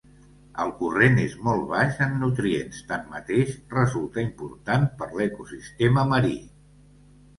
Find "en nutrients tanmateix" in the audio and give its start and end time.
2.07-3.53